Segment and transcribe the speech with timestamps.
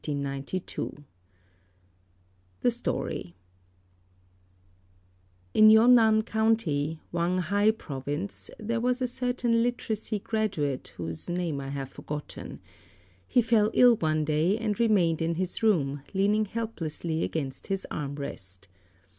[0.01, 1.03] ]The
[2.71, 3.35] Story
[5.53, 11.61] In Yon nan County, Whang hai Province, there was a certain literary graduate whose name
[11.61, 12.61] I have forgotten.
[13.27, 18.15] He fell ill one day and remained in his room, leaning helplessly against his arm
[18.15, 18.69] rest.